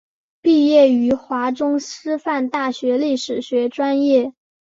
[0.41, 4.33] 毕业于华中师范大学历史学专业。